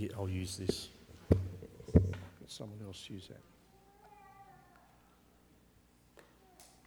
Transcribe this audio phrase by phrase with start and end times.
[0.00, 0.88] Yeah, I'll use this.
[2.48, 3.40] Someone else use that.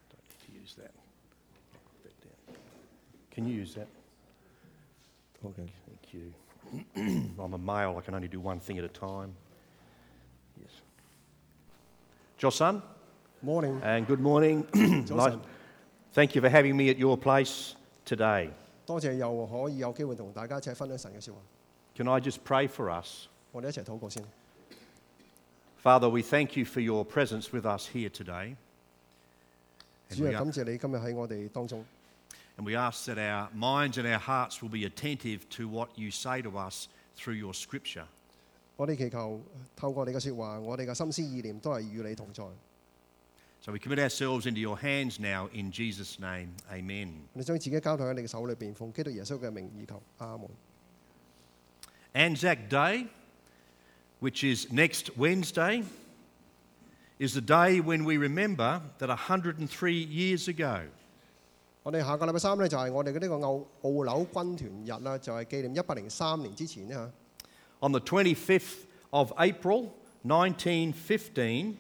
[0.09, 0.91] Don't need to use that.
[1.73, 2.55] I'll put that down.
[3.31, 3.87] Can you use that?
[5.45, 6.33] Okay, thank you.
[7.39, 9.33] I'm a male, I can only do one thing at a time.
[10.59, 10.81] Yes.
[12.39, 12.81] Josan,
[13.41, 14.63] Morning， and good morning.
[15.05, 15.39] 早 Nice- 晨，
[16.13, 17.73] Thank you for having me at your place
[18.05, 18.49] today.
[18.85, 21.39] 多谢又可以有机会同大家一齐分享神嘅说话。
[21.95, 23.27] Can I just pray for us?
[23.51, 24.23] 我哋一齐祷告先。
[25.83, 28.55] Father, we thank you for your presence with us here today.
[30.09, 31.85] And 主啊， we, 感谢你今日喺我哋当中。
[32.57, 36.11] and we ask that our minds and our hearts will be attentive to what you
[36.11, 36.87] say to us
[37.17, 38.05] through your scripture.
[38.75, 39.41] 我哋祈求
[39.75, 42.43] 透过你嘅说话，我哋嘅心思意念都系与你同在。
[43.61, 46.49] So we commit ourselves into your hands now in Jesus' name.
[46.71, 47.11] Amen.
[47.33, 50.01] 我哋将自己交托喺你嘅手里边，奉基督耶稣嘅名义求。
[50.17, 50.49] 阿门。
[52.13, 53.07] Anzac Day,
[54.19, 55.83] which is next Wednesday,
[57.19, 60.87] is the day when we remember that 103 years ago,
[61.83, 67.11] 我哋下个礼拜三呢，就系我哋嘅呢个澳澳纽军团日啦，就系纪念一百零三年之前呢。
[67.81, 69.91] on the 25th of April
[70.23, 71.77] 1915,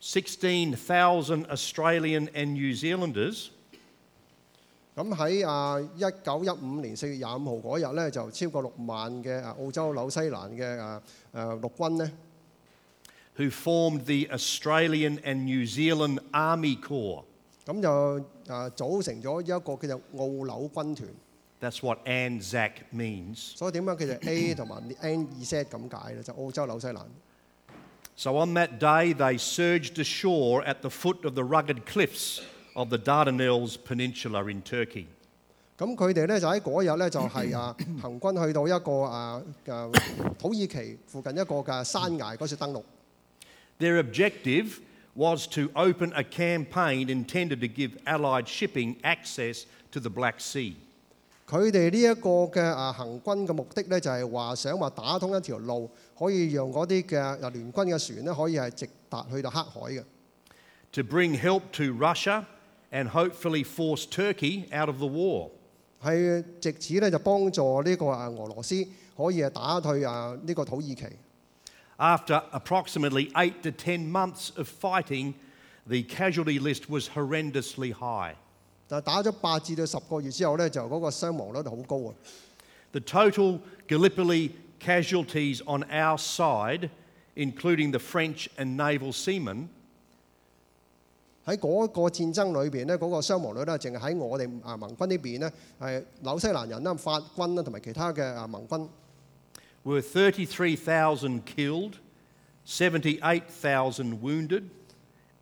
[0.00, 3.50] 16,000 Australian and New Zealanders
[4.97, 10.99] 咁喺啊一九一五年四月廿五號嗰日咧，就超過六萬嘅啊澳洲紐西蘭嘅啊
[11.35, 12.11] 誒陸軍咧
[13.37, 17.23] ，who formed the Australian and New Zealand Army Corps.
[17.63, 21.09] 咁就啊組成咗一個叫做澳紐軍團。
[21.61, 23.55] That's what ANZAC means.
[23.55, 26.23] 所以點解佢哋 A 同埋 N 二 set 咁解咧？
[26.23, 27.05] 就澳洲紐西蘭。
[28.15, 32.41] So on that day, they surged ashore at the foot of the rugged cliffs
[32.76, 35.06] of the Dardanelles Peninsula in Turkey.
[35.78, 39.90] 咁佢哋咧就喺嗰日咧就系啊行军去到一个啊啊
[40.38, 42.82] 土耳其附近一个嘅山崖嗰处登陆。
[43.80, 44.78] Their objective
[45.14, 50.74] was to open a campaign intended to give Allied shipping access to the Black Sea.
[51.48, 60.04] 佢哋呢一个嘅啊行军嘅目的咧就系话想话打通一条路，可以让嗰啲嘅啊联军嘅船咧可以系直达去到黑海嘅。
[60.92, 62.44] to bring help to Russia
[62.90, 65.50] and hopefully force Turkey out of the war.
[66.02, 68.84] 系藉此咧就帮助呢个啊俄罗斯
[69.16, 71.04] 可以系打退啊呢个土耳其。
[71.98, 75.34] After approximately eight to ten months of fighting,
[75.86, 78.34] the casualty list was horrendously high.
[78.88, 82.14] 但系打咗八至到十个月之后咧，就嗰个伤亡率好高啊！
[82.90, 84.50] The total Gallipoli
[84.80, 86.90] casualties on our side,
[87.36, 89.68] including the French and naval seamen,
[91.47, 98.85] 喺嗰個戰爭裏邊咧，嗰、個傷亡率咧，淨係喺我哋啊盟軍呢邊咧，係紐西蘭人啦、法軍啦同埋其他嘅啊盟軍
[99.85, 101.93] were 33,000 killed,
[102.65, 104.63] 78,000 wounded,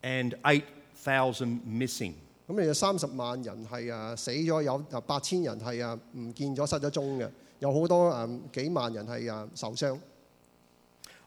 [0.02, 2.12] and 8,000 missing.
[2.48, 7.28] 咁你有三十萬人係啊死咗，有啊八千人係啊唔見咗失咗蹤嘅，
[7.58, 9.98] 有好多啊幾萬人係啊受傷。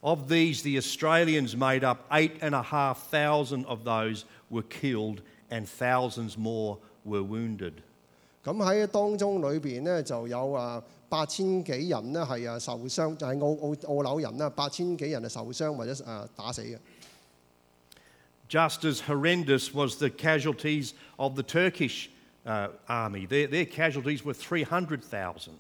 [0.01, 5.20] Of these, the Australians made up eight and a half thousand of those were killed,
[5.50, 7.75] and thousands more were wounded.
[8.44, 16.78] 咁喺当中里边咧就有啊八千几人呢系啊受伤，就系、澳澳澳纽人啦，八千几人系受伤或者啊打死嘅。
[18.48, 22.10] Just as horrendous was the casualties of the Turkish
[22.44, 23.26] uh, army.
[23.26, 25.52] Their, their casualties were 300,000.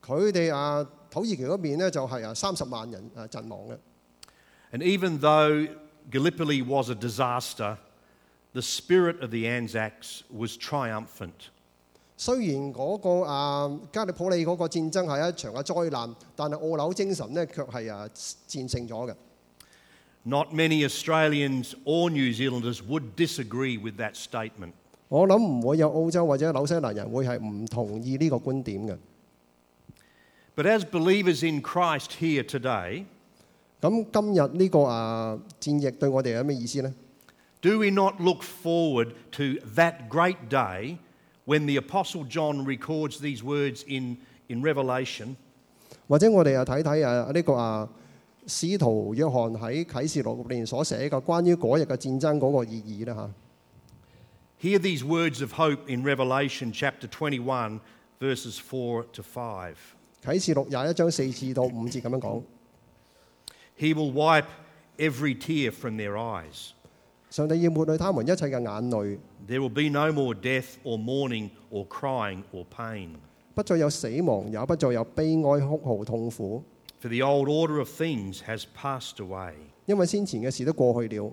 [0.00, 3.76] 佢哋啊土耳其嗰边咧就系啊三十万人啊阵亡嘅。
[4.70, 5.66] And even though
[6.10, 7.76] Gallipoli was a disaster,
[8.52, 11.50] the spirit of the Anzacs was triumphant.
[12.16, 19.14] 虽然嗰、个啊加利普里嗰个战争系一场嘅灾难，但系澳纽精神咧却系啊战胜咗嘅。
[20.24, 24.72] Not many Australians or New Zealanders would disagree with that statement.
[25.08, 28.98] 我谂唔会有澳洲或者纽西兰人会系唔同意呢个观点嘅。
[30.56, 33.04] But as believers in Christ here today,
[33.80, 36.92] 咁今日呢个啊战役对我哋有咩意思呢？
[37.62, 40.98] do we not look forward to that great day
[41.44, 44.18] when the Apostle John records these words in,
[44.48, 45.36] in Revelation?
[46.08, 47.88] 或者我哋啊睇睇啊呢个啊
[48.46, 53.30] 使徒约翰喺启示录入边所写嘅关于嗰日嘅战争嗰个意义咧吓。
[54.60, 57.80] Hear these words of hope in Revelation chapter 21,
[58.18, 59.74] verses 4 to 5.
[60.24, 62.42] 启示录廿一章四至到五节咁样讲，
[63.78, 64.46] He will wipe
[64.98, 66.72] every tear from their eyes.
[67.32, 73.16] 上帝要抹去他们一切嘅眼泪， There will be no more death or mourning or crying or pain,
[73.54, 76.62] 不再有死亡，也不再有悲哀、哭号、痛苦，
[77.02, 79.52] for the old order of things has passed away.
[79.86, 81.32] 因为先前嘅事都过去了。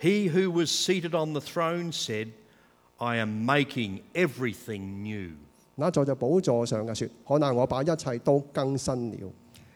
[0.00, 2.28] He who was seated on the throne said,
[2.98, 5.32] I am making everything new.
[5.76, 9.32] 那坐在宝座上嘅说：可能我把一切都更新了。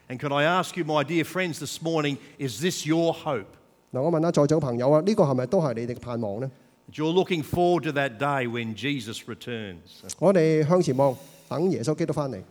[0.08, 3.46] And can I ask you, my dear friends, this morning, is this your hope?
[3.92, 6.50] 嗱，我问下在座嘅朋友啊，呢、个系咪都系你哋嘅盼望呢？
[6.90, 10.02] That you're looking forward to that day when Jesus returns.
[10.18, 11.16] 我哋向前望，
[11.48, 12.42] 等耶稣基督翻嚟。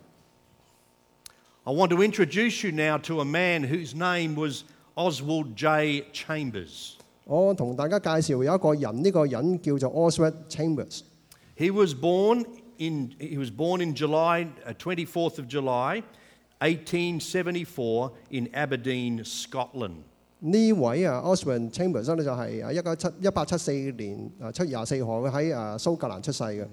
[1.63, 4.63] I want to introduce you now to a man whose name was
[4.95, 6.05] Oswald J.
[6.13, 6.93] Chambers.
[7.25, 11.01] 我同大家介绍有一个人，呢、个人叫做 Oswald Chambers。
[11.57, 12.45] He was born
[12.77, 16.03] in, he was born in July, uh, 24th of July,
[16.59, 20.03] 1874, in Aberdeen, Scotland.
[20.44, 26.66] 呢位啊 Oswald Chambers 咧就係啊一九七一八七四年啊七月廿四號喺啊蘇格蘭出世嘅。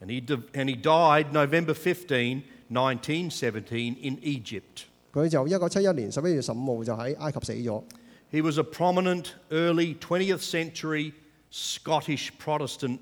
[0.00, 4.84] And he, di- and he died November 15, 1917, in Egypt.
[5.12, 7.82] 佢就一九七一年十一月十五號就喺埃及死咗。
[8.30, 11.12] He was a prominent early 20th century
[11.50, 12.98] Scottish Protestant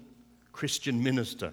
[0.54, 1.50] Christian minister.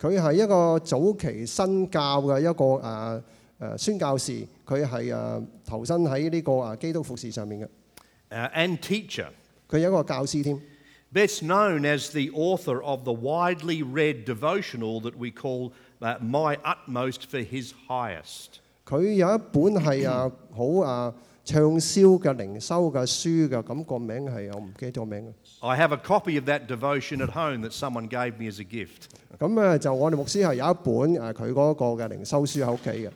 [0.00, 3.22] 佢係一個早期新教嘅一個誒誒、
[3.58, 4.32] 呃宣教士，
[4.66, 7.68] 佢係誒投身喺呢個誒基督服侍上面嘅。
[8.31, 9.27] uh, and teacher.
[9.69, 10.59] 佢有一个教师添。
[11.13, 15.71] Best known as the author of the widely read devotional that we call
[16.01, 18.59] uh, My Utmost for His Highest.
[18.85, 21.13] 佢有一本系啊好啊
[21.45, 25.67] 畅销嘅灵修嘅书嘅，咁、个名系我唔记得咗名嘅。
[25.67, 28.65] I have a copy of that devotion at home that someone gave me as a
[28.65, 29.07] gift.
[29.39, 33.11] 咁诶就我哋牧师系有一本诶佢嗰个嘅灵修书喺屋企嘅。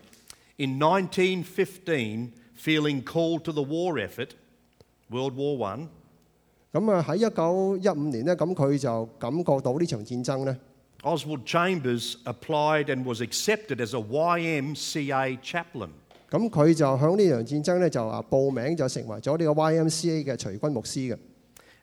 [0.57, 4.29] In 1915, feeling called to the war effort,
[5.09, 5.87] World War One,
[6.71, 10.57] 咁啊喺一九一五年呢，咁佢就感觉到呢场战争呢，
[11.03, 15.89] Oswald Chambers applied and was accepted as a YMCA chaplain.
[16.29, 21.17] 咁佢就响呢场战争呢，就啊报名就成为咗呢个 YMCA 嘅随军牧师嘅。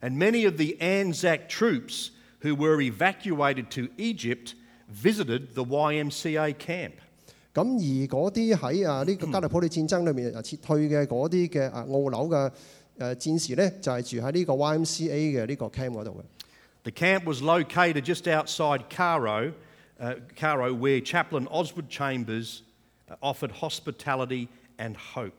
[0.00, 2.10] And many of the Anzac troops
[2.42, 4.54] who were evacuated to Egypt
[4.90, 6.92] visited the YMCA camp.
[7.52, 12.50] 咁而嗰啲喺啊呢个加利普里战争里面啊撤退嘅嗰啲嘅啊澳纽嘅
[12.98, 16.22] 诶战士呢，就系、住喺呢个 YMCA 嘅呢个 camp 嗰度嘅。
[16.84, 19.52] The camp was located just outside Cairo,
[20.00, 22.62] uh, Cairo where Chaplain Oswald Chambers
[23.10, 24.48] uh, offered hospitality
[24.78, 25.32] and hope.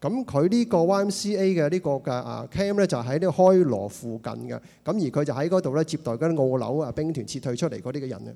[0.00, 8.34] 咁佢呢个 YMCA 嘅呢个嘅啊 camp 咧就喺呢个开罗附近嘅，咁而佢就喺嗰度咧接待嗰啲澳纽啊兵团撤退出嚟嗰啲嘅人嘅。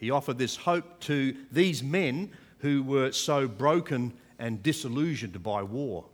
[0.00, 2.28] He offered this hope to these men
[2.62, 6.04] who were so broken and disillusioned by war.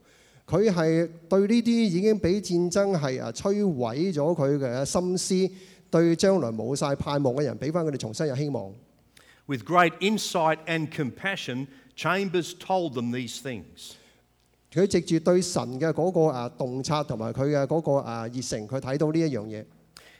[0.52, 5.54] 佢係對呢啲已經俾戰爭係啊摧毀咗佢嘅心思，
[5.90, 8.70] 對將來冇晒盼望嘅人，俾翻佢哋重新有希望。
[9.48, 13.94] With great insight and compassion, Chambers told them these things.
[14.74, 19.64] 佢藉住對神嘅嗰個啊洞察同埋佢嘅嗰個啊熱誠，佢睇到呢一樣嘢。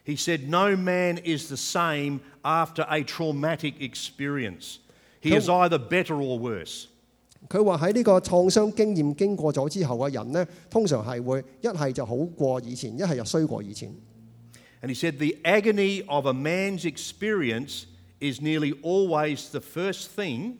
[0.06, 4.78] He said, No man is the same after a traumatic experience.
[5.22, 6.88] He is either better or worse.
[7.51, 13.95] 佢话喺呢个创伤经验经过咗之后嘅人呢，通常系会一系就好过以前，一系就衰过以前。
[14.83, 17.85] And he said, The agony of a man's experience
[18.21, 20.55] is nearly always the first thing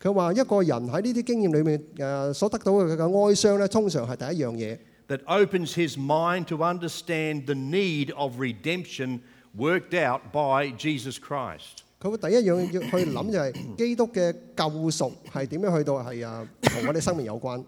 [0.00, 4.78] 佢话一个人喺呢啲经验里面诶所得到嘅嘅哀伤呢，通常系第一样嘢。
[5.08, 9.20] that opens his mind to understand the need of redemption
[9.56, 11.82] worked out by Jesus Christ.
[12.00, 17.64] 佢会第一样要去谂就系基督嘅救赎系点样去到系啊同我哋生命有关。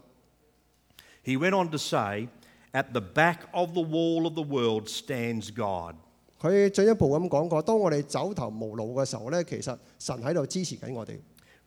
[1.23, 2.27] He went on to say,
[2.73, 5.95] At the back of the wall of the world stands God.
[6.41, 11.17] 佢进一步咁讲过，当我哋走投无路嘅时候呢，其实神喺度支持紧我哋。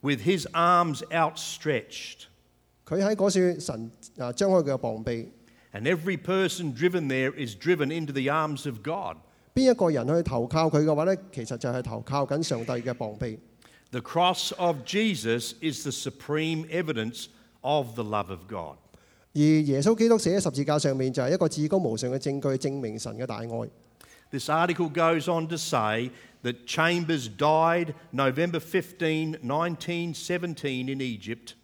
[0.03, 2.27] with his arms outstretched.
[2.87, 5.29] 佢喺嗰处神啊张开佢嘅膀臂，
[5.73, 9.17] And every person driven there is driven into the arms of God.
[9.55, 13.39] 边一个人去投靠佢嘅话呢，其实就系投靠紧上帝嘅膀臂。
[13.91, 17.27] The cross of Jesus is the supreme evidence
[17.63, 18.77] of the love of God.
[19.35, 23.69] 而耶稣基督写喺十字架上面，就系一个至高无上嘅证据，证明神嘅大爱。
[24.31, 26.11] This article goes on to say
[26.43, 31.55] that Chambers died November 15, 1917 in Egypt.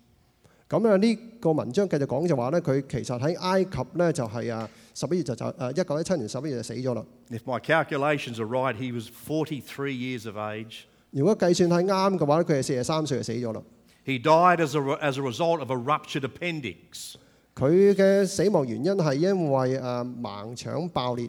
[0.69, 7.03] 咁啊，呢個文章繼續講就話咧，佢其實喺埃及咧，就係啊十一月就就誒一九一七年十一月就死咗啦。
[7.31, 10.81] If my calculations are right, he was forty-three years of age.
[11.11, 13.61] 如果計算係啱嘅話咧，佢係四十三歲就死咗啦。
[14.05, 17.15] He died as a, as a result of a ruptured appendix.
[17.55, 21.27] 佢嘅死亡原因係因為誒盲腸爆裂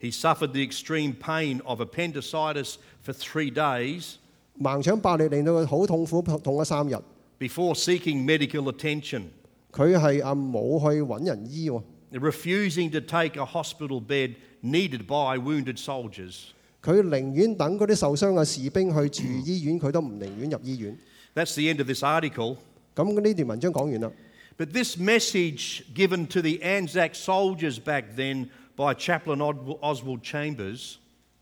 [0.00, 4.16] ，He suffered the extreme pain of appendicitis for three days
[4.60, 6.94] 盲腸爆裂令到佢好痛苦，痛咗三日。
[7.39, 9.23] before seeking medical attention.
[9.71, 16.49] 佢系啊冇去揾人医喎， refusing to take a hospital bed needed by wounded soldiers.
[16.83, 20.97] 佢宁愿等嗰啲受伤嘅士兵去住医院，佢都唔宁愿入医院。
[21.33, 22.57] That's the end of this article.
[22.95, 24.11] 咁呢段文章讲完啦。
[24.57, 30.97] But this message given to the Anzac soldiers back then by Chaplain Od- Oswald Chambers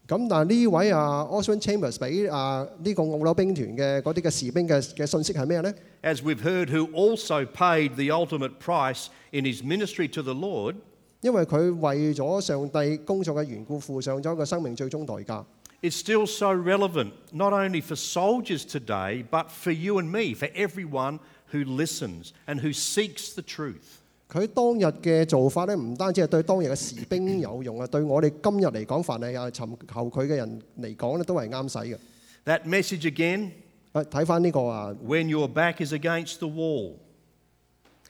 [0.08, 5.72] 咁但系呢位啊 Oswald Chambers 俾啊呢个澳纽兵团嘅嗰啲嘅士兵嘅嘅信息系咩呢？
[6.02, 10.76] as we've heard, who also paid the ultimate price in his ministry to the Lord,
[11.22, 15.44] 因为佢为咗上帝工作嘅缘故，付上咗个生命最终代价。
[15.82, 20.50] is still so relevant, not only for soldiers today, but for you and me, for
[20.54, 21.20] everyone
[21.54, 24.02] who listens and who seeks the truth.
[24.31, 31.99] 佢當日嘅做法咧，唔單止係對當日嘅士兵有用啊，對我哋今日嚟講，凡係啊尋求佢嘅人嚟講咧，都係啱使嘅。
[32.47, 33.51] That message again,
[33.93, 36.95] 啊，睇翻呢個啊 when your back is against the wall,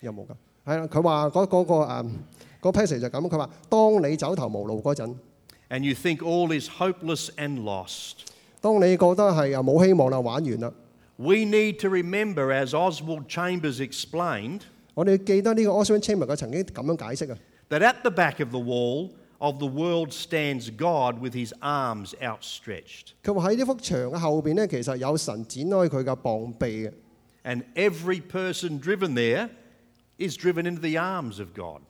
[0.00, 0.30] 有冇㗎？
[0.64, 2.10] 係啦，佢話嗰嗰個誒
[2.62, 5.14] 嗰 passage 就咁，佢話當你走投無路嗰陣
[5.68, 8.14] ，and you think all is hopeless and lost.
[8.60, 10.72] 當你覺得係啊冇希望啦，玩完啦
[11.16, 14.62] ，We need to remember, as Oswald Chambers explained,
[14.94, 17.38] 我哋記得呢個 Oswald Chambers 佢曾經咁樣解釋啊。
[17.70, 23.12] that at the back of the wall of the world stands God with his arms outstretched.
[23.22, 26.92] 佢話喺呢幅牆嘅後邊咧，其實有神展開佢嘅膀臂嘅。
[27.44, 29.50] And every person driven there
[30.16, 31.82] is driven into the arms of God.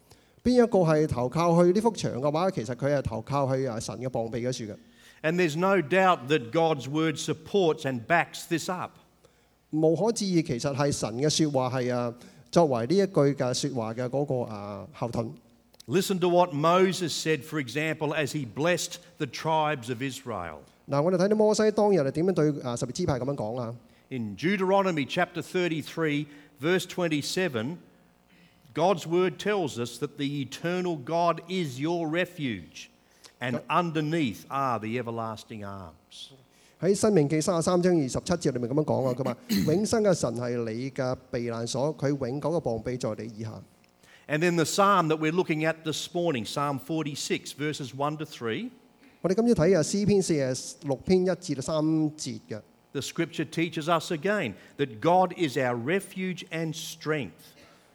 [0.42, 4.76] 邊一個係投靠去呢幅牆嘅話，其實佢係投靠去啊神嘅膀臂嗰處嘅。
[5.22, 8.92] And there's no doubt that God's word supports and backs this up.
[9.70, 12.12] 無可置疑，其實係神嘅説話係啊
[12.53, 15.31] 作为呢一句嘅说话嘅嗰个啊后盾。
[15.87, 20.59] Listen to what Moses said, for example, as he blessed the tribes of Israel.
[20.87, 23.75] 嗱，我哋睇到摩西当日系点样对啊十二支派咁样讲啊？
[24.11, 26.25] In Deuteronomy chapter 33,
[26.59, 27.77] verse 27,
[28.73, 32.89] God's word tells us that the eternal God is your refuge,
[33.39, 36.31] and underneath are the everlasting arms.
[36.79, 39.37] 喺《申命记》三十三章二十七节里面咁样讲啊，佢话
[39.73, 43.61] 永生嘅神系你嘅避难所，佢永久嘅膀臂在你以下。
[44.27, 48.25] And then the psalm that we're looking at this morning, Psalm 46, verses 1 to
[48.25, 48.69] 3,
[49.21, 51.75] 我哋今朝睇啊诗篇四十六篇一至到三
[52.15, 52.61] 节嘅。
[52.93, 57.31] the scripture teaches us again that God is our refuge and strength,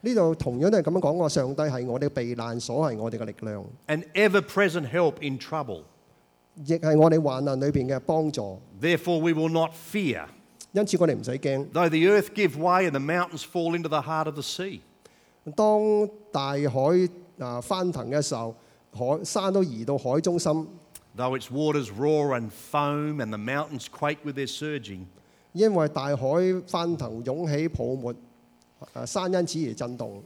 [0.03, 5.83] 呢度同样都系咁样讲喎，上帝系我哋嘅避难所，系我哋嘅力量， an ever present help in trouble.
[6.66, 8.60] 亦係我哋患難裏邊嘅幫助。
[8.82, 10.26] Therefore, we will not fear,
[10.74, 11.66] 因此我哋唔使驚。
[11.72, 14.82] though the earth give way and the mountains fall into the heart of the sea.
[15.56, 18.56] 當大海啊翻騰嘅時候，
[18.94, 20.52] 海山都移到海中心
[21.18, 25.06] ，Though its waters roar and foam and the mountains quake with their surging,
[25.54, 26.28] 因為大海
[26.68, 28.14] 翻騰湧起泡沫，
[28.94, 30.24] 啊山因此而震動。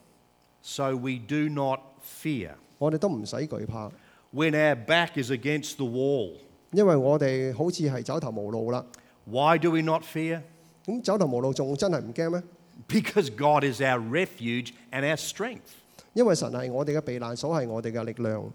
[0.61, 2.51] so we do not fear.
[2.77, 3.89] 我哋都唔使懼怕，
[4.32, 6.34] When our back is against the wall,
[6.72, 8.84] 因为我哋好似系走投无路啦。
[9.24, 10.42] why do we not fear?
[10.84, 12.42] 咁走投无路仲真系唔惊咩？
[12.88, 15.72] Because God is our refuge and our strength.
[16.14, 18.52] 因为神系我哋嘅避难所，系我哋嘅力量。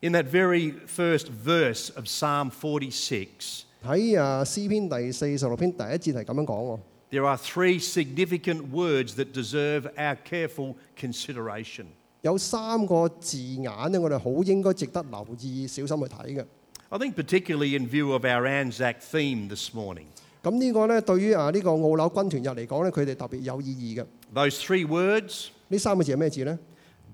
[0.00, 6.80] In that very first verse of Psalm 46, 喺啊诗篇第四十六篇第一节系咁样讲喎。
[7.10, 11.86] there are three significant words that deserve our careful consideration.
[12.22, 16.46] 有三个字眼咧，我哋好应该值得留意、小心去睇嘅。
[16.88, 20.06] I think, particularly in view of our Anzac theme this morning.
[20.42, 24.06] 咁呢个呢，对于啊呢个澳纽军团日嚟讲呢，佢哋特别有意义嘅。
[24.32, 26.58] Those three words 呢三个字系咩字呢？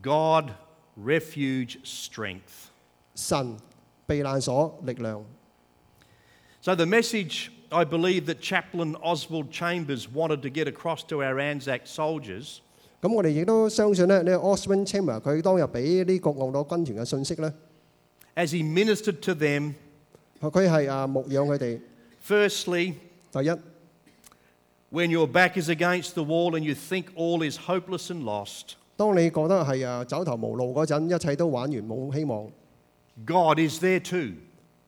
[0.03, 0.51] God,
[1.03, 2.69] refuge, strength.
[3.15, 3.57] 神、
[4.07, 5.25] 避难所、力量。
[6.61, 11.37] So, the message I believe that Chaplain Oswald Chambers wanted to get across to our
[11.41, 12.61] Anzac soldiers
[13.01, 17.53] 咁我哋亦都相信呢，呢个 Oswald Chamber 佢当日俾呢个澳纽军团嘅信息呢，
[18.37, 19.75] as he ministered to them,
[20.41, 21.81] 佢系啊牧养佢哋。
[22.25, 22.95] firstly,
[23.33, 23.51] 第一，
[24.93, 28.75] when your back is against the wall and you think all is hopeless and lost,
[28.97, 32.45] 当你觉得系啊走投无路嗰阵，一切都玩完冇希望，
[33.27, 34.35] God is there too.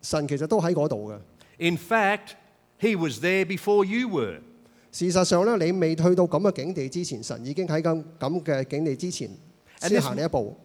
[0.02, 1.18] 神其实都喺嗰度嘅。
[1.58, 2.36] In fact,
[2.80, 4.40] He was there before you were.
[4.92, 9.28] 事实上咧，你未去到咁嘅境地之前，神已经喺咁咁嘅境地之前
[9.80, 10.56] And 先 this- 行呢一步。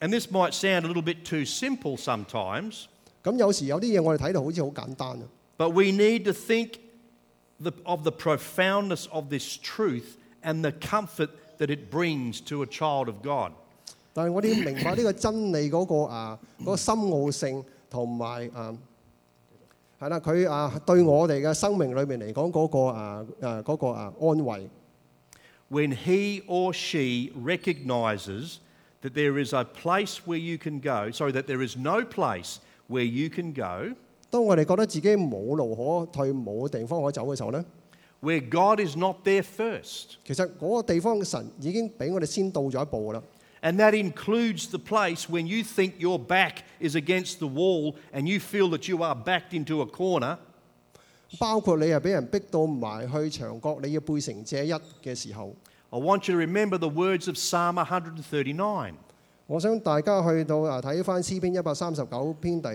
[0.00, 2.84] And this might sound a little bit too simple sometimes,
[3.22, 5.22] 咁有时有啲嘢我哋睇到好似好简单啊，
[5.56, 6.74] but we need to think
[7.60, 11.28] the, of the profoundness of this truth and the comfort
[11.58, 13.52] that it brings to a child of God.
[14.12, 18.76] 但系我哋要明白呢个真理嗰、个啊嗰、个深奥性同埋啊
[19.99, 24.69] 係啦，佢啊對我哋嘅生命裏面嚟講嗰個啊誒嗰、個啊安慰。
[25.69, 28.59] when he or she recognizes
[29.01, 32.59] that there is a place where you can go, sorry, that there is no place
[32.87, 33.93] where you can go,
[34.29, 37.63] 當我哋覺得自己冇路可退、冇地方可走嘅時候呢
[38.21, 40.15] ，where God is not there first.
[40.25, 43.21] 其實嗰個地方神已經俾我哋先到咗一步啦。
[43.66, 48.40] And that includes the place when you think your back is against the wall and you
[48.40, 50.36] feel that you are backed into a corner.
[51.38, 55.54] 包括你系俾人逼到埋去墙角，你要背成借一嘅时候，
[55.90, 58.94] I want you to remember the words of Psalm 139
[59.46, 62.68] 我想大家去到啊睇翻诗篇一百三十九篇第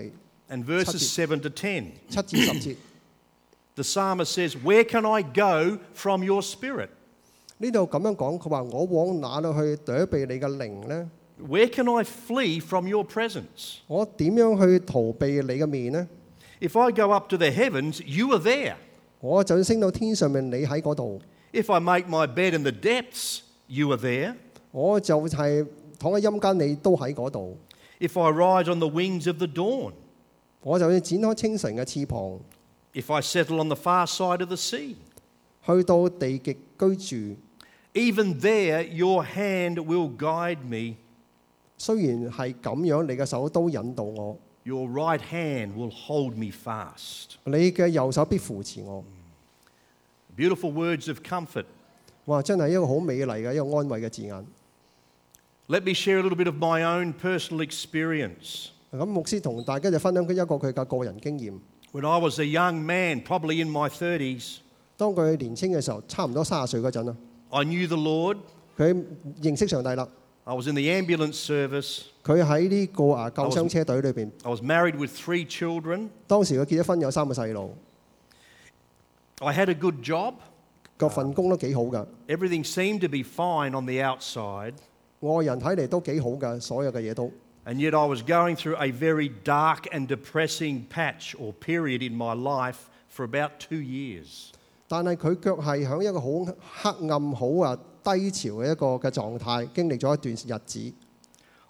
[0.48, 1.84] and verses 7 to 10.
[2.08, 2.76] 七至十节，
[3.74, 6.88] The psalmist says, Where can I go from your spirit?
[7.57, 11.09] 呢度咁樣講，佢話我往哪裏去躲避你嘅靈呢
[11.47, 13.77] ？Where can I flee from your presence?
[13.87, 16.07] 我點樣去逃避你嘅面呢
[16.59, 18.75] ？If I go up to the heavens, you are there.
[19.19, 24.35] 我就算升到天上面，你喺嗰度，If I make my bed in the depths, you are there.
[24.71, 25.65] 我就係
[25.97, 27.57] 躺喺陰間，你都喺嗰度。
[27.99, 29.93] If I rise on the wings of the dawn,
[30.61, 32.39] 我就要展開清晨嘅翅膀
[32.93, 34.95] ，if I settle on the far side of the sea,
[35.66, 36.96] 去到地极居
[37.34, 37.40] 住。
[37.94, 40.96] even there your hand will guide me.
[41.76, 47.36] 虽然系咁样，你嘅手都引导我， Your right hand will hold me fast.
[47.44, 49.04] 你嘅右手必扶持我。
[50.36, 51.64] Beautiful words of comfort.
[52.26, 52.42] 哇！
[52.42, 54.46] 真系一个好美丽嘅一个安慰嘅字眼。
[55.68, 58.68] Let me share a little bit of my own personal experience.
[58.92, 61.58] 咁牧师同大家就分享一个佢嘅个人经验。
[61.92, 64.58] When I was a young man, probably in my 30s,
[65.02, 67.16] 当佢年青嘅时候，差唔多三十岁嗰阵啦，
[67.50, 68.38] I knew the Lord.
[68.76, 69.04] 佢
[69.42, 70.06] 认识上帝啦。
[70.44, 72.04] I was in the ambulance service.
[72.24, 76.08] 佢喺呢个啊救伤车队里边， I was married with three children.
[76.26, 77.76] 当时佢结咗婚，有三个细路，
[79.40, 80.34] I had a good job.
[80.96, 82.06] 个份工都几好㗎。
[82.26, 84.74] Everything seemed to be fine on the outside.
[85.20, 87.30] 外人睇嚟都几好㗎，所有嘅嘢都。
[87.66, 92.16] And yet I was going through a very dark and depressing patch or period in
[92.16, 94.52] my life for about two years.
[94.95, 96.53] 但係佢卻係喺一個好
[96.83, 100.93] 黑暗、好啊低潮嘅一個嘅狀態，經歷咗一段日子。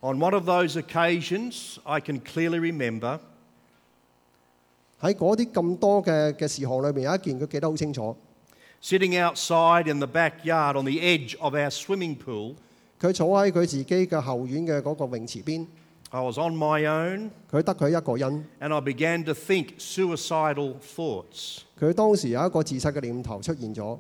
[0.01, 3.19] On one of those occasions, I can clearly remember
[4.99, 8.13] 喺嗰啲咁多嘅嘅事項裏面，有一件佢記得好清楚。
[8.81, 12.55] sitting outside in the backyard on the edge of our swimming pool.
[12.99, 15.65] 佢坐喺佢自己嘅後院嘅嗰個泳池邊，
[16.12, 18.44] I was on my own 佢得佢一个人。
[18.60, 21.60] and I began to think suicidal thoughts.
[21.78, 23.98] 佢当时有一个自杀嘅念头出现咗。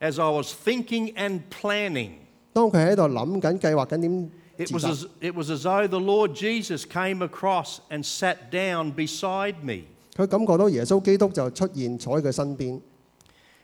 [0.00, 2.12] As I was thinking and planning,
[2.52, 7.78] 当佢喺度谂紧、计划紧点 it 自 was, 杀， as, it was as though the Lord Jesus came across
[7.90, 9.84] and sat down beside me.
[10.16, 12.80] 佢感觉到耶稣基督就出现坐喺佢身边。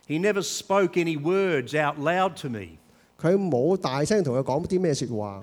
[0.06, 2.76] He never spoke any words out loud to me,
[3.20, 5.42] 佢冇大声同佢讲啲咩说话，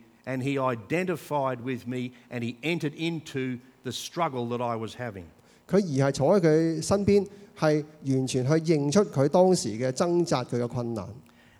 [0.24, 5.24] and he identified with me and he entered into the struggle that I was having.
[5.68, 7.26] 佢而系坐喺佢身边，
[7.58, 11.08] 系完全去认出佢当时嘅挣扎，佢嘅困难。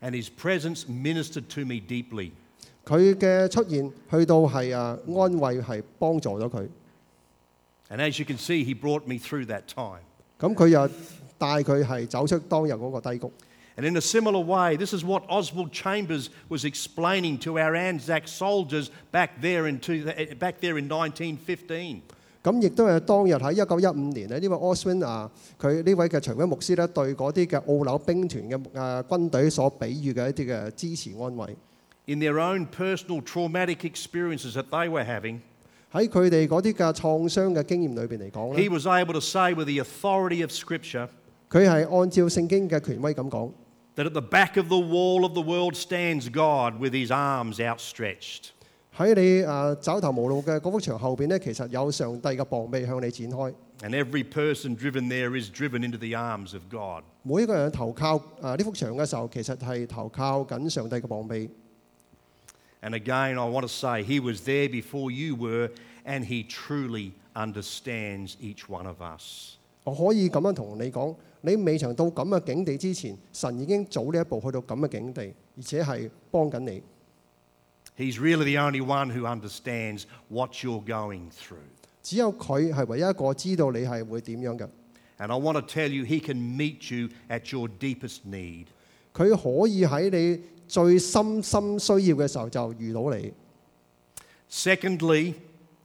[0.00, 2.30] And his presence ministered to me deeply.
[2.84, 6.68] 佢嘅出现去到系啊安慰，系帮助咗佢。
[7.88, 10.02] And as you can see, he brought me through that time.
[10.38, 10.86] 咁佢又
[11.38, 13.32] 带佢系走出当日嗰个低谷。
[13.80, 18.26] And in a similar way, this is what Oswald Chambers was explaining to our Anzac
[18.26, 20.02] soldiers back there in, two,
[20.38, 22.00] back there in 1915.
[22.42, 25.28] 咁亦都系当日喺一九一五年咧，呢位 Oswin 啊，
[25.60, 31.56] 佢呢位嘅长军牧师咧，对嗰啲嘅澳纽兵团嘅诶军队所比喻嘅一啲嘅支持安慰，
[32.06, 35.40] In their own personal traumatic experiences that they were having,
[35.92, 41.08] 喺佢哋嗰啲嘅创伤嘅经验里边嚟讲 he 咧， was able to say with the authority of Scripture
[41.50, 43.50] 佢系按照圣经嘅权威咁讲，
[43.96, 47.58] that at the back of the wall of the world stands God with his arms
[47.60, 48.50] outstretched.
[48.96, 53.54] 喺你诶走投无路嘅嗰幅墙后边咧，其实有上帝嘅膀臂向你展开。
[53.82, 57.02] And every person driven there is driven into the arms of God.
[57.22, 61.50] 每一个人投靠诶呢幅墙嘅时候，其实系投靠紧上帝嘅膀臂。
[62.80, 65.70] And again, I want to say, he was there before you were,
[66.06, 69.56] and he truly understands each one of us.
[69.83, 76.83] 我可以咁樣同你講，你未曾到咁嘅境地之前，神已經早呢一步去到咁嘅境地，而且係幫緊你。
[77.97, 81.57] He's really the only one who understands what you're going through.
[82.01, 84.67] 只有佢係唯一一個知道你係會點樣嘅。
[85.19, 88.67] And I want to tell you, He can meet you at your deepest need.
[89.13, 93.31] 佢可以喺你最深深需要嘅時候就遇到你。
[94.49, 95.33] Secondly,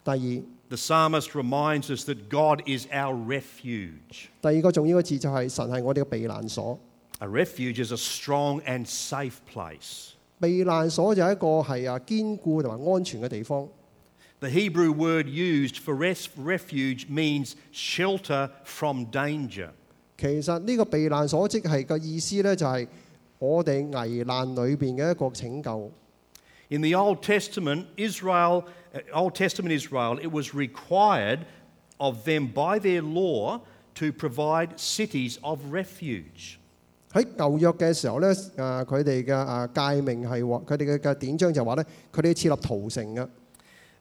[0.05, 4.30] 第二，the psalmist reminds us that God is our refuge.
[4.42, 6.80] 第二个重要嘅字就系神系我哋嘅避难所。
[7.20, 10.12] A refuge is a strong and safe place.
[10.40, 13.68] 避难所就系一个系啊坚固同埋安全嘅地方。
[14.40, 19.70] The Hebrew word used for res- refuge means shelter from danger.
[20.18, 22.88] 其实呢个避难所即系个意思呢，就系
[23.38, 25.92] 我哋危难里边嘅一个拯救。
[26.70, 31.40] In the Old Testament, Israel, uh, Old Testament Israel, it was required
[31.98, 33.60] of them by their law
[33.96, 36.58] to provide cities of refuge.
[37.14, 43.28] 喺旧约嘅时候呢，诶佢哋嘅诶诫命系话，佢哋嘅嘅典章就话呢，佢哋要设立屠城嘅。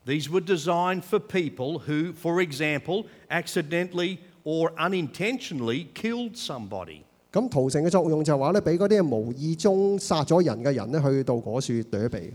[0.07, 7.03] These were designed for people who, for example, accidentally or unintentionally killed somebody.
[7.33, 12.33] 咁屠城嘅作用就系话呢，俾嗰啲无意中杀咗人嘅人呢，去到嗰处躲避。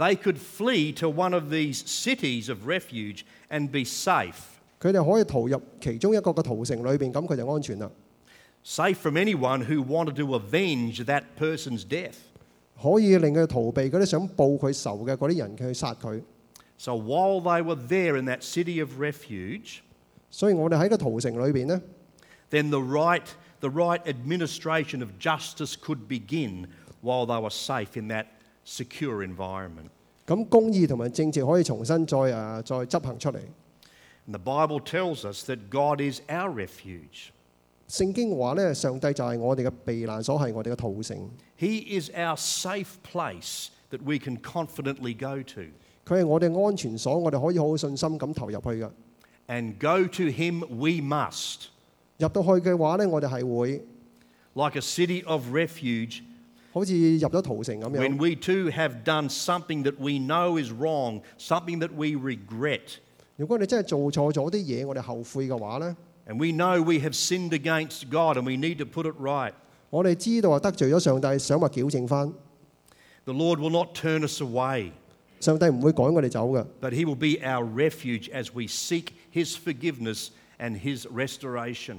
[0.00, 4.34] They could flee to one of these cities of refuge and be safe,
[4.78, 7.90] 佢哋可以逃入其中一个嘅屠城里边，咁佢就安全啦。
[8.62, 12.16] safe from anyone who wanted to avenge that person's death.
[12.78, 16.20] 可以令佢逃避嗰啲想报佢仇嘅嗰啲人去杀佢。
[16.76, 19.78] So while they were there in that city of refuge,
[20.30, 21.80] 所以我哋喺个屠城里边呢，
[22.50, 23.24] then the right,
[23.60, 26.66] the right administration of justice could begin
[27.00, 28.26] while they were safe in that
[28.64, 29.88] secure environment.
[30.26, 33.38] 咁公义同埋正直可以重新再诶、呃再执行出嚟。
[34.28, 37.28] And the Bible tells us that God is our refuge.
[37.88, 41.16] 圣经话呢，上帝就系我哋嘅避难所，系我哋嘅屠城。
[41.56, 45.60] He is our safe place that we can confidently go to.
[46.04, 48.90] 佢系我哋安全所，我哋可以好有信心咁投入去嘅。
[49.46, 51.66] And go to Him we must.
[52.18, 53.84] 入到去嘅话呢，我哋系会
[54.54, 56.22] Like a city of refuge,
[56.72, 58.18] 好似入咗屠城咁 when 样。
[58.18, 62.98] we too have done something that we know is wrong, something that we regret,
[63.36, 65.96] 如果你真系做错咗啲嘢，我哋后悔嘅话呢，
[66.26, 69.52] and we know we have sinned against God and we need to put it right,
[69.90, 72.32] 我哋知道系得罪咗上帝，想话矫正翻，
[73.24, 74.90] the Lord will not turn us away,
[75.40, 76.64] 上帝唔会赶我哋走嘅。
[76.80, 81.98] but He will be our refuge as we seek His forgiveness and His restoration.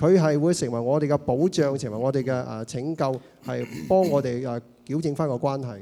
[0.00, 5.80] 佢係會成為我哋嘅保障，成為我哋嘅誒拯救，係幫我哋誒矯正翻個關係。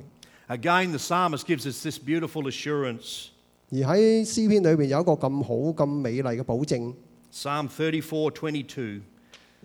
[0.49, 3.29] Again, the psalmist gives us this beautiful assurance.
[3.71, 6.95] 而喺詩篇裏邊有一個咁好、咁美麗嘅保證。
[7.33, 9.03] Psalm 34 22.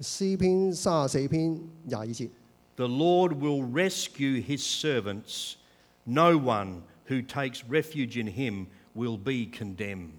[0.01, 2.29] 詩篇三十四篇廿二節
[2.75, 5.55] ，The Lord will rescue his servants.
[6.03, 10.09] No one who takes refuge in him will be condemned.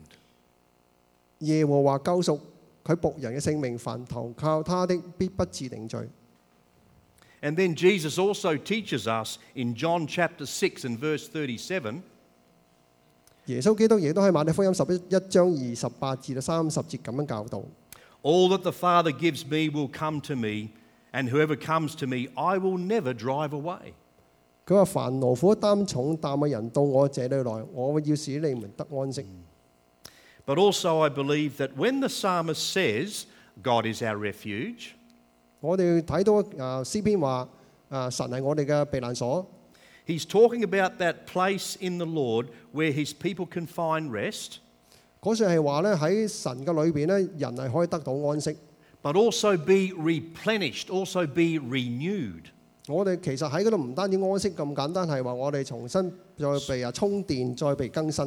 [1.41, 2.41] 耶和華救贖
[2.85, 6.09] 佢仆人嘅性命，凡投靠他的必不致定罪。
[7.41, 12.03] And then Jesus also teaches us in John chapter 6 and verse 37
[13.47, 17.63] 耶穌基督亦都喺馬太福音十一一章二十八至到三十節咁樣教導。
[18.23, 20.71] All that the Father gives me will come to me,
[21.13, 23.93] and whoever comes to me, I will never drive away.
[24.67, 29.27] 佢話：凡勞苦擔重擔嘅人到我這裏來，我要使你們得安息。
[30.46, 33.26] But also, I believe that when the psalmist says,
[33.62, 34.94] God is our refuge,
[35.62, 37.48] 我哋睇到诶诗篇话
[37.92, 39.46] 诶神系我哋嘅避难所，
[40.08, 44.60] he's talking about that place in the Lord where his people can find rest,
[45.22, 48.56] 嗰处系话咧喺神嘅里边咧，人系可以得到安息。
[49.02, 52.46] but also be replenished, also be renewed.
[52.88, 58.26] 我哋其实喺嗰度唔单止安息咁简单，系话我哋重新再被啊充电，再被更新，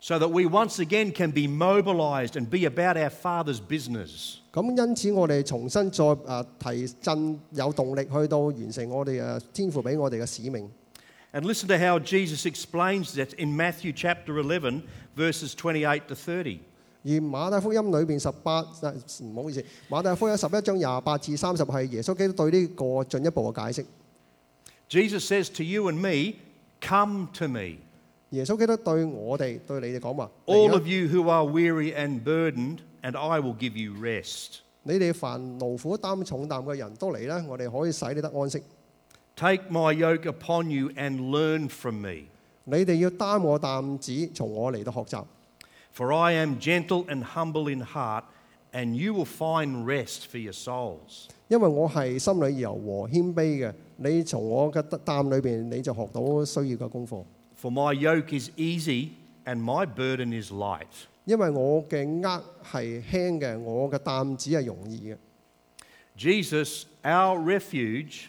[0.00, 4.36] so that we once again can be mobilized and be about our Father's business.
[4.52, 10.70] 咁因此我哋重新再诶提振有动力去到完成我哋诶天父俾我哋嘅使命。
[11.32, 14.82] And listen to how Jesus explains that in Matthew chapter 11,
[15.16, 16.60] verses 28 to 30.
[17.04, 23.86] 而马太福音里边十八诶唔好意思，马太福音十一章廿八至三十系耶稣基督对呢个进一步嘅解释。
[24.88, 26.36] Jesus says to you and me,
[26.80, 27.78] Come to me,
[28.31, 34.59] 耶穌基督對我哋對你哋講話：all of 啊 you who are weary and burdened, and I will give you rest.
[34.83, 38.61] 你哋凡勞苦擔重擔嘅人都嚟啦，我哋可以使你得安息。
[39.35, 42.25] Take my yoke upon you and learn from me,
[42.65, 45.23] 你哋要擔我擔子，從我嚟到學習。
[45.93, 48.23] for I am gentle and humble in heart,
[48.73, 51.27] and you will find rest for your souls.
[51.49, 57.21] 因為我係心里柔和謙卑嘅，你從我嘅擔裏邊你就學到需要嘅功課。
[57.60, 59.10] For my yoke is easy
[59.44, 61.06] and my burden is light.
[61.24, 65.16] 因为我嘅轭系轻嘅，我嘅担子系容易嘅。
[66.16, 68.28] Jesus, our refuge,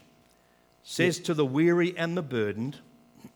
[0.83, 2.73] says to the weary and the burdened,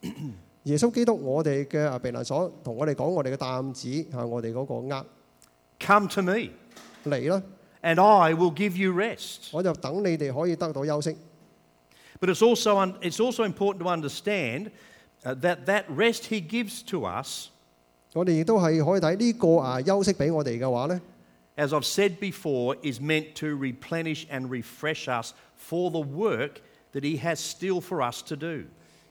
[0.64, 5.06] 耶稣基督，我哋嘅啊避难所，同我哋讲我哋嘅担子系我哋嗰个轭
[5.80, 6.50] Come to me,
[7.06, 7.42] 嚟啦，
[7.82, 9.50] and I will give you rest.
[9.52, 11.16] 我就等你哋可以得到休息。
[12.20, 14.72] But it's also, un- it's also important to understand uh,
[15.24, 17.48] that that rest he gives to us,
[18.14, 21.02] 我哋亦都系可以睇呢个啊休息俾我哋嘅话呢，
[21.56, 26.62] as I've said before, is meant to replenish and refresh us for the work
[26.94, 28.66] that he has still for us to do.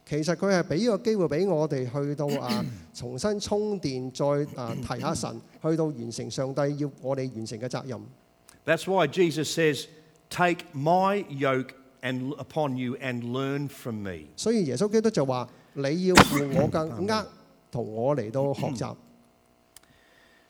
[0.05, 7.99] 其实佢系俾个机会俾我哋去到啊重新充电，再啊提下神，去到完成上帝要我哋完成嘅责任。
[8.65, 9.85] That's why Jesus says,
[10.29, 14.27] Take my yoke and upon you and learn from me.
[14.35, 17.25] 所以耶稣基督就话： 你要负我嘅轭，
[17.71, 18.95] 同我嚟到学习。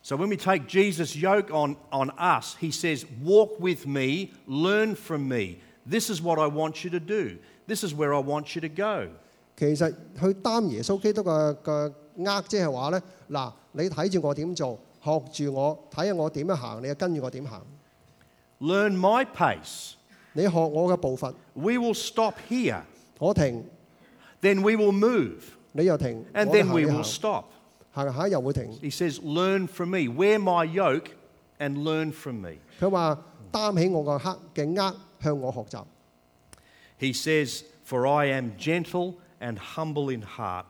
[0.03, 4.95] So when we take Jesus' yoke on, on us, he says, Walk with me, learn
[4.95, 5.57] from me.
[5.85, 7.37] This is what I want you to do.
[7.67, 9.09] This is where I want you to go.
[9.55, 17.61] 其实去担耶稣基督嘅嘅轭，即系话呢：嗱，你睇住我点做，学住我，睇下我点样行，你就跟住我点行。
[18.59, 19.93] Learn my pace.
[20.33, 22.81] 你学我嘅步伐， We will stop here.
[23.19, 23.63] 我停，
[24.45, 25.35] Then we will move.
[25.73, 27.43] 你又停， And 我哋 then 行 we 一 will 行 stop.
[27.93, 28.65] 行下又会停。
[28.81, 30.07] He says, Learn from me.
[30.07, 31.11] Wear my yoke
[31.59, 32.55] and learn from me.
[32.79, 35.83] 佢话担起我个黑嘅轭，向我学习。
[36.99, 40.65] He says, For I am gentle and humble in heart,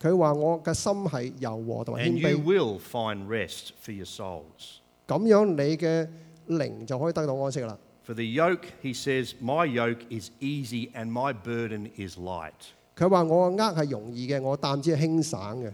[0.00, 4.78] 佢话我嘅心系柔和同埋 and 谦 you 卑， will find rest for your souls.
[5.06, 6.08] 咁样你嘅
[6.48, 7.76] 灵就可以得到安息啦。
[8.06, 12.72] For the yoke, he says, My yoke is easy and my burden is light.
[12.97, 15.71] 佢話我嘅軛係容易嘅，我擔子係輕省嘅。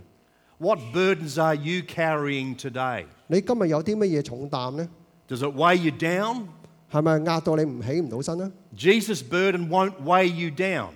[0.58, 3.06] What burdens are you carrying today?
[3.28, 4.88] 你今日有啲乜嘢重擔呢
[5.28, 6.44] ？Does it weigh you down?
[6.92, 10.90] 係咪壓到你唔起唔到身呢？Jesus' burden won't weigh you down.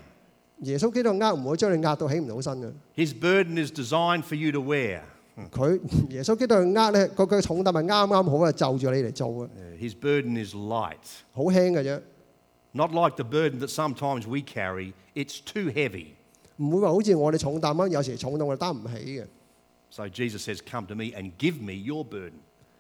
[0.61, 2.71] 耶穌基督呃唔會將你壓到起唔到身嘅。
[2.95, 5.01] His burden is designed for you to wear.
[5.51, 10.97] 佢耶穌基督嘅軛咧，個個重擔係啱啱好啊，就住你嚟做嘅，Uh, His burden is light.
[11.33, 11.99] 好輕嘅啫，
[12.74, 16.14] Not like the burden that sometimes we carry, it's too heavy.
[16.58, 19.26] 唔会话好似我哋重担咁，有时重到我哋担唔起嘅。
[19.90, 22.34] So Jesus says, Come to me and give me your burden,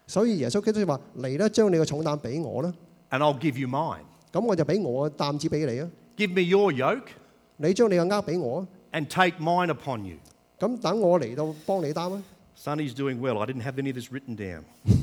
[0.06, 2.72] 所以耶稣基督就话：嚟啦，将你嘅重担俾我啦，
[3.10, 4.02] and I'll give you mine.
[4.32, 5.90] 咁我就俾我嘅担子俾你啊。
[6.16, 7.08] Give me your yoke,
[7.56, 10.18] 你将你嘅轭俾我啊， and take mine upon you.
[10.58, 12.22] 咁等我嚟到帮你担啊。
[12.56, 13.38] Sonny's doing well.
[13.40, 14.62] I didn't have any of this written down.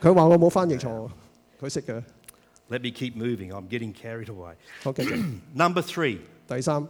[0.00, 1.10] 佢话我冇翻译错，
[1.60, 2.02] 佢识嘅。
[2.68, 3.52] Let me keep moving.
[3.52, 4.54] I'm getting carried away.
[4.82, 5.22] 好，继续
[5.54, 6.86] Number three, 第三，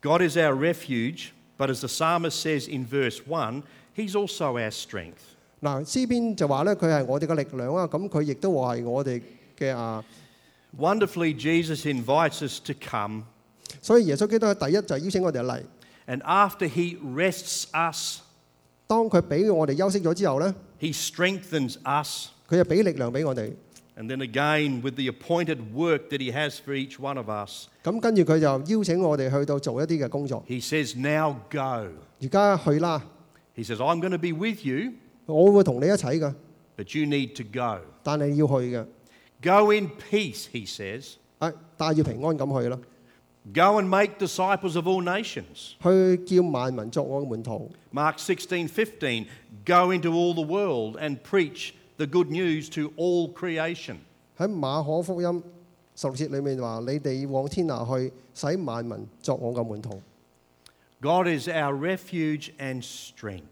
[0.00, 3.62] God is our refuge, but as the psalmist says in verse 1,
[3.94, 5.18] He's also our strength.
[5.60, 9.20] 嗱诗篇就话咧，佢系我哋嘅力量啊，咁佢亦都话系我哋
[9.58, 10.04] 嘅啊。
[10.78, 13.24] Wonderfully, Jesus invites us to come,
[13.82, 15.62] 所以耶稣基督第一就系邀请我哋嚟。
[16.06, 18.20] and after He rests us,
[18.86, 22.28] 当佢俾我哋休息咗之后咧， He strengthens us.
[22.48, 23.52] 佢就俾力量俾我哋。
[23.96, 27.68] And then again, with the appointed work that He has for each one of us,
[27.84, 30.42] 咁跟住佢就邀请我哋去到做一啲嘅工作。
[30.48, 31.90] He says, Now go.
[32.20, 33.02] 而家去啦，
[33.54, 34.92] He says, I'm going to be with you,
[35.26, 36.34] 我会同你一齐噶，
[36.76, 37.82] but you need to go.
[38.02, 38.86] 但系要去嘅，
[39.42, 41.14] Go in peace, He says.
[41.38, 42.78] 啊，带住平安咁去啦，
[43.52, 45.74] Go and make disciples of all nations.
[45.82, 47.70] 去叫万民作我嘅门徒。
[47.92, 49.26] Mark 16, 15,
[49.66, 53.96] go into all the world and preach the good news to all creation.
[54.38, 55.42] 喺马可福音
[55.94, 60.00] 十六节里面话：你哋往天下去，使万民作我嘅门徒。
[61.00, 63.42] God is our refuge and strength.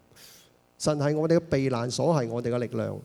[0.79, 2.98] 神系我哋嘅避难所，系我哋嘅力量。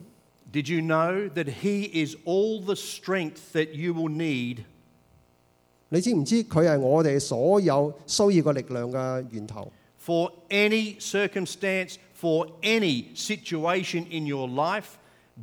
[0.52, 4.58] Did you know that He is all the strength that you will need
[5.88, 9.70] 你知唔知佢系我哋所有需要嘅力量嘅源头？
[10.04, 14.96] for any circumstance, for any situation in your life?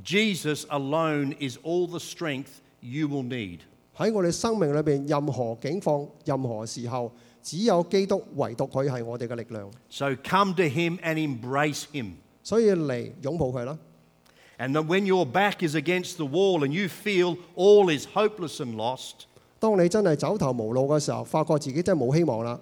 [0.04, 3.60] Jesus alone is all the strength you will need.
[3.96, 7.12] 喺我哋生命里边，任何境况、任何时候，
[7.44, 9.70] 只有基督，唯独佢系我哋嘅力量。
[9.90, 12.14] So come to Him and embrace Him.
[12.42, 13.78] 所以嚟拥抱佢啦。
[14.58, 18.60] And then when your back is against the wall and you feel all is hopeless
[18.60, 19.26] and lost,
[19.60, 22.60] 当你真系走投无路嘅时候，发觉自己真系冇希望啦。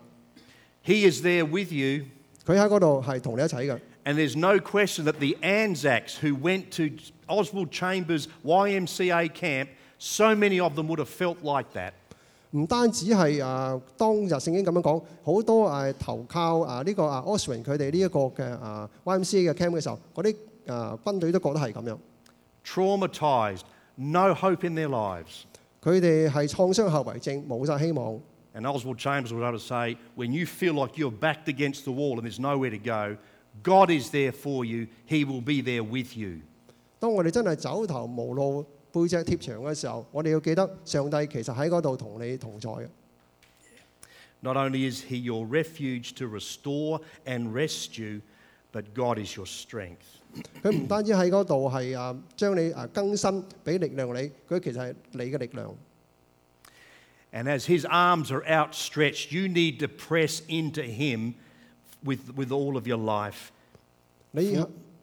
[0.85, 2.05] He is there with you.
[2.45, 3.79] 佢喺嗰度系同你一齐嘅。
[4.03, 6.89] And there's no question that the Anzacs who went to
[7.27, 11.93] Oswald Chambers YMCA camp, so many of them would have felt like that.
[12.53, 20.35] 唔单止系啊，当日圣经咁样讲，好多诶投靠啊呢个啊 Oswin 佢哋呢一个嘅啊 YMCA 嘅 camp 嘅时候，嗰啲
[20.73, 21.97] 啊军队都觉得系咁样，
[22.65, 23.61] Traumatized,
[23.95, 25.45] no hope in their lives.
[25.81, 28.19] 佢哋系创伤后遗症，冇晒希望。
[28.53, 31.91] And Oswald Chambers was able to say, when you feel like you're backed against the
[31.91, 33.15] wall and there's nowhere to go,
[33.63, 34.87] God is there for you.
[35.07, 36.41] He will be there with you.
[37.06, 42.88] 當我哋真係走投無路、背脊貼牆嘅時候，我哋要記得上帝其實喺嗰度同你同在嘅。
[44.40, 48.22] Not only is He your refuge to restore and rescue,
[48.72, 50.18] but God is your strength.
[50.64, 55.76] 佢唔單止喺嗰度係啊將你啊更新，俾力量你，佢其實係你嘅力量。
[57.32, 61.34] And as His arms are outstretched, you need to press into Him
[62.02, 63.50] with, with all of your life.
[64.32, 64.56] 你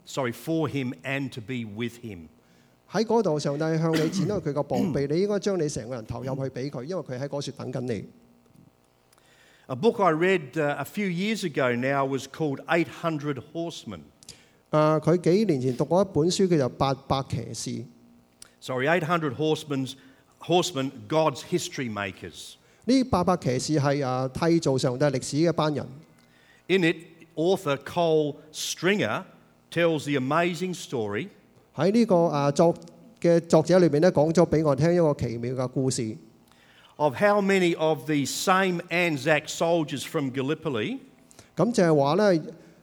[0.06, 2.28] Sorry, for Him and to be with Him.
[2.90, 8.08] 喺嗰度，上帝向你展开佢个膀臂，你应该将你成个人投入去俾佢，因为佢喺嗰处等紧你。
[9.66, 14.00] A book I read uh, a few years ago now was called 800 Horsemen.
[14.70, 17.70] 啊，佢几年前读过一本书叫做《八百骑士》，
[18.60, 19.94] Sorry, 800 Horsemen's,
[20.40, 22.54] Horsemen, God's History Makers.
[22.86, 25.86] 呢八百骑士系啊缔造上帝历史嘅一班人。
[26.68, 26.96] In it,
[27.34, 29.24] author Cole Stringer
[29.73, 31.27] tells the amazing story
[31.75, 32.73] 喺呢個啊作
[33.19, 36.15] 嘅作者裏邊咧，講咗俾我聽一個奇妙嘅故事。
[36.97, 40.99] of how many of the same Anzac soldiers from Gallipoli
[41.55, 42.41] 咁就係話咧，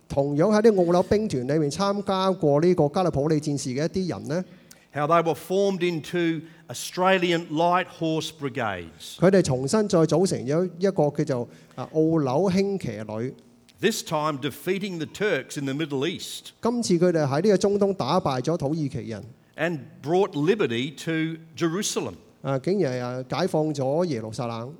[0.08, 4.44] 同樣喺啲澳紐兵團裏面參加過呢個加利普里戰事嘅一啲人咧
[4.92, 9.16] ，how they were formed into Australian Light Horse Brigades.
[9.18, 13.34] 佢哋重新再組成咗一個叫做啊澳紐輕騎旅。
[13.81, 19.23] This time defeating the Turks in the Middle East 今次佢哋喺呢个中东打败咗土耳其人，
[19.57, 22.13] and brought liberty to Jerusalem.
[22.41, 24.73] 啊竟然系啊解放咗耶路撒冷。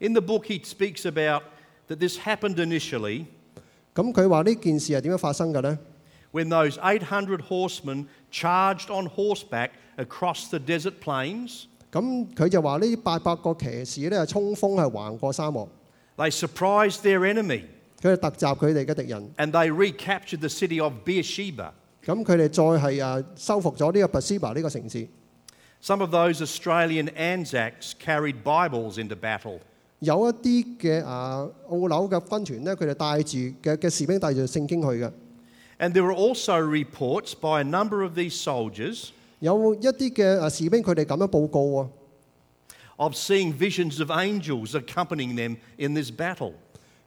[0.00, 1.42] In the book, he speaks about
[1.88, 3.24] that this happened initially
[3.94, 5.78] 咁佢话呢件事系点样发生嘅呢？
[6.32, 11.64] when those 800 horsemen charged on horseback across the desert plains.
[11.90, 15.66] 咁佢就话呢八百个骑士咧冲锋系横过沙漠，
[16.18, 17.62] They surprised their enemy
[18.00, 19.30] 佢哋突袭佢哋嘅敌人。
[19.38, 21.72] and they recaptured the city of Beersheba.
[22.04, 25.08] 咁佢哋再系啊收复咗呢个 b a s i b a 呢个城市。
[25.82, 29.58] Some of those Australian Anzacs carried Bibles into battle.
[30.00, 35.10] 有一啲嘅啊澳纽嘅军团咧，佢哋带住嘅嘅士兵带住圣经去嘅。
[35.78, 39.08] And there were also reports by a number of these soldiers
[39.40, 41.88] 有一啲嘅啊士兵佢哋咁样报告喎，
[42.96, 46.52] of seeing visions of angels accompanying them in this battle.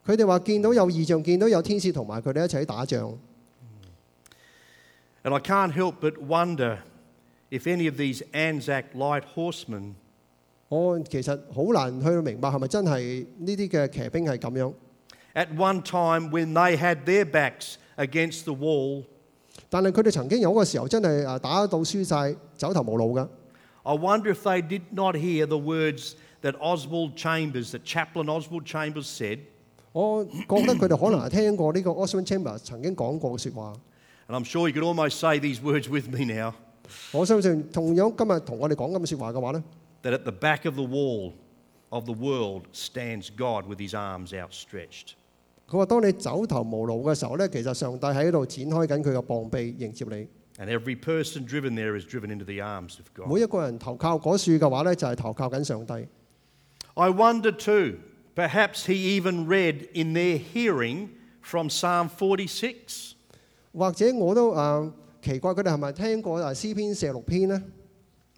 [0.05, 3.17] 佢哋话见到有异象，见到有天使同埋佢哋一齐打仗。
[5.23, 6.79] And I can't help but wonder
[7.51, 9.95] if any of these Anzac light horsemen
[10.69, 14.73] 我其实好难去明白系咪真系呢啲嘅骑兵系咁样。
[15.35, 19.03] at one time when they had their backs against the wall,
[19.69, 23.27] 但系佢哋曾经有个时候真系啊打到输晒，走投无路㗎。
[23.83, 28.65] I wonder if they did not hear the words that Oswald Chambers, that Chaplain Oswald
[28.65, 29.39] Chambers said,
[29.93, 33.73] 我觉得佢哋可能系听过呢个 Oswald Chambers 曾经讲过嘅说话。
[34.27, 36.53] and I'm sure you could almost say these words with me now,
[37.12, 39.63] 我相信同样今日同我哋讲咁嘅说话嘅话咧，
[40.03, 41.33] that at the back of the wall
[41.89, 45.13] of the world stands God with his arms outstretched.
[45.67, 50.27] 佢话：当你走投无路嘅时候咧，其实上帝喺度展开紧佢嘅膀臂迎接你。
[50.62, 53.27] And every person driven there is driven into the arms of God.
[53.33, 55.93] 每一个人投靠嗰树嘅话咧，就系投靠紧上帝。
[56.95, 57.97] I wonder too,
[58.35, 61.09] perhaps he even read in their hearing
[61.41, 63.13] from Psalm 46.
[63.73, 67.62] 或者我都诶、呃奇怪，佢哋系咪听过诶诗篇四十六篇呢？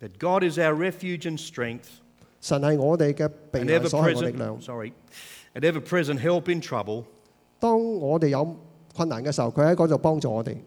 [0.02, 1.86] That God is our refuge and strength,
[2.41, 4.93] 神系我哋嘅避 an 难 ever 所系我力量 present,。sorry,
[5.54, 7.04] an ever present help in trouble.
[7.60, 8.58] 当我哋有
[8.95, 10.58] 困难嘅时候，佢喺嗰度帮助我哋。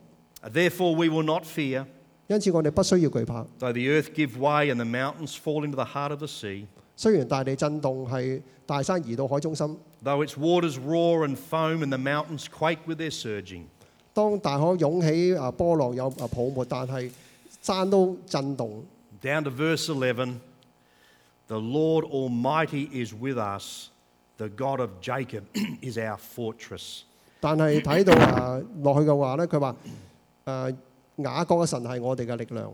[0.42, 1.84] Therefore, we will not fear,
[2.28, 3.44] 因此我哋不需要惧怕。
[3.58, 6.66] though the earth give way and the mountains fall into the heart of the sea,
[6.99, 9.65] 雖然大地震動係大山移到海中心
[10.03, 13.63] ，though its waters roar and foam and the mountains quake with their surging.
[14.13, 17.09] 當大海湧起啊波浪有啊泡沫，但係
[17.61, 18.83] 山都震動。
[19.21, 20.39] Down to verse eleven,
[21.47, 23.87] The Lord Almighty is with us,
[24.37, 25.43] the God of Jacob
[25.81, 27.03] is our fortress.
[27.39, 29.73] 但係睇到啊落去嘅話咧，佢話
[30.45, 30.75] 誒
[31.15, 32.73] 雅各嘅神係我哋嘅力量。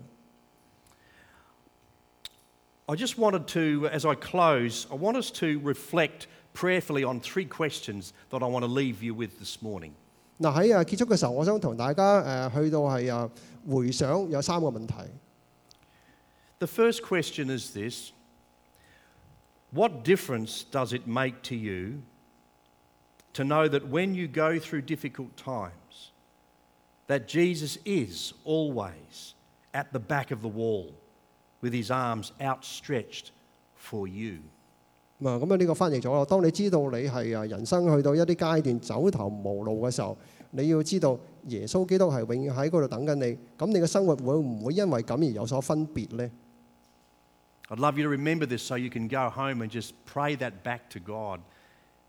[2.89, 7.45] I just wanted to, as I close, I want us to reflect prayerfully on three
[7.45, 9.93] questions that I want to leave you with this morning.
[10.41, 13.31] 嗱喺啊结束嘅时候，我想同大家诶去到系啊
[13.71, 14.95] 回想有三个问题。
[16.59, 18.13] The first question is this
[19.73, 22.03] What difference does it make to you
[23.35, 26.11] to know that when you go through difficult times,
[27.07, 29.35] that Jesus is always
[29.73, 30.95] at the back of the wall
[31.65, 33.29] with his arms outstretched
[33.79, 34.39] for you?
[35.21, 36.25] 咁啊，咁啊呢个翻译咗啦。
[36.25, 40.17] 当你知道你系啊人生去到一啲阶段走投无路嘅时候，
[40.53, 41.19] 你要知道
[41.49, 43.39] 耶稣基督系永远喺嗰度等紧你。
[43.59, 46.31] 咁你嘅生活会唔会因为咁而有所分别呢？
[47.69, 50.63] I'd love you to remember this so you can go home and just pray that
[50.65, 51.41] back to God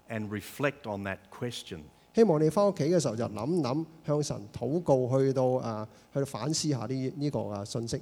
[0.10, 1.82] and reflect on that question.
[2.16, 8.02] 希望你翻屋企嘅时候就谂谂，向神祷告，去到啊去到反思下呢呢个啊信息。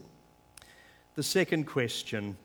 [1.16, 2.36] The second question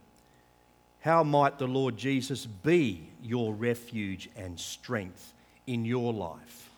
[1.00, 5.32] How might the Lord Jesus be your refuge and strength
[5.66, 6.70] in your life?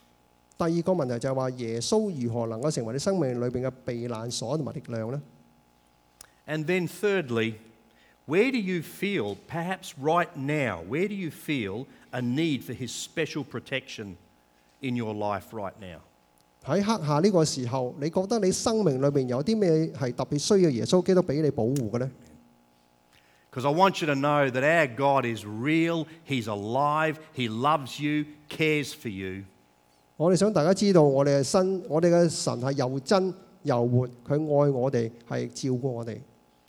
[0.58, 5.22] 第二个问题就系话耶稣如何能够成为你生命里边嘅避难所同埋力量呢？
[6.46, 7.54] And then, thirdly,
[8.26, 12.92] where do you feel, perhaps right now, where do you feel a need for His
[12.92, 14.16] special protection
[14.80, 16.00] in your life right now?
[16.65, 22.11] 喺黑下呢個時候，你覺得你生命裏面有啲咩係特別需要耶穌基督俾你保護嘅呢
[23.51, 28.25] ？Because I want you to know that our God is real, He's alive, He loves you,
[28.47, 29.45] cares for you,
[30.17, 33.33] 我哋想大家知道，我哋嘅身，我哋嘅神係又真
[33.63, 36.19] 又活，佢愛我哋，係照顧我哋。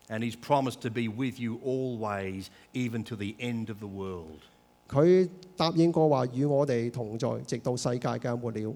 [0.09, 4.41] and He's promised to be with you always, even to the end of the world.
[4.89, 8.75] 佢答應過話與我哋同在，直到世界嘅末了。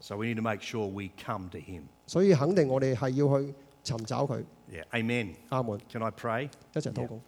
[0.00, 1.84] So we need to make sure we come to Him.
[2.06, 3.54] 所以肯定我哋系要去
[3.84, 4.44] 寻找佢。
[4.70, 5.34] Yeah, amen.
[5.48, 6.50] 阿门， Can I pray?
[6.74, 7.20] 一齐祷告。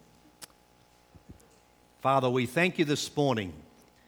[2.02, 3.50] Father, we thank you this morning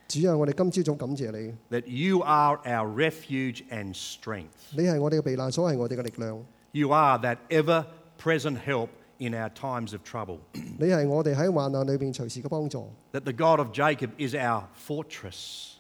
[0.09, 4.73] 主啊，我哋今朝早感谢你， that you are our refuge and strength.
[4.77, 6.45] 你系我哋嘅避难所，系我哋嘅力量。
[6.73, 7.85] You are that ever
[8.21, 10.39] present help in our times of trouble.
[10.53, 12.91] 你系我哋喺患难里边随时嘅帮助。
[13.13, 15.75] That the God of Jacob is our fortress.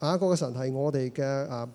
[0.00, 1.68] 雅各嘅神系我哋嘅啊，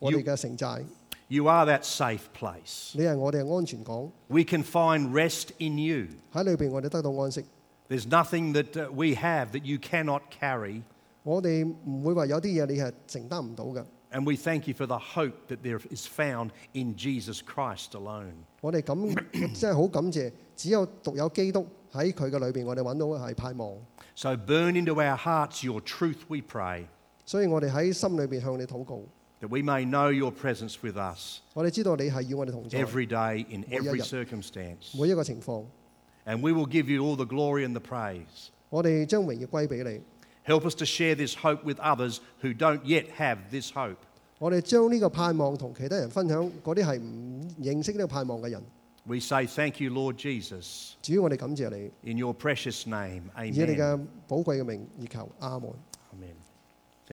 [0.00, 0.84] 我哋嘅城寨。
[1.28, 2.92] You are that safe place.
[2.94, 6.06] 你系我哋嘅安全港， We can find rest in you.
[6.32, 7.44] 喺里边我哋得到安息。
[7.88, 10.82] There's nothing that uh, we have that you cannot carry.
[11.24, 13.84] 我哋唔会话有啲嘢你系承担唔到嘅。
[14.12, 18.34] And we thank you for the hope that there is found in Jesus Christ alone.
[18.60, 19.12] 我 哋咁
[19.58, 23.72] 真系好感谢，只有独有基督喺佢嘅里边，我哋揾到系盼望。
[24.14, 26.86] So burn into our hearts your truth, we pray,
[27.24, 29.02] 所以我哋喺心里边向你祷告，
[29.40, 34.24] that we may know your presence with us 我哋知道你系与我哋同在， every day in every Mỗi giờ.
[34.24, 35.00] circumstance.
[35.00, 35.64] 每一个情况，
[36.24, 38.48] And we will give you all the glory and the praise.
[38.70, 40.00] 我哋将荣耀归俾你。
[40.44, 43.96] Help us to share this hope with others who don't yet have this hope.
[44.38, 48.62] 我哋将呢个盼望同其他人分享，嗰啲系唔认识呢个盼望嘅人。
[49.04, 50.94] We say thank you, Lord Jesus.
[51.00, 53.76] 主要我哋感谢你， In your precious name, 以你 amen.
[53.76, 55.70] 嘅宝贵嘅名而求，阿门。
[55.70, 55.74] Amen.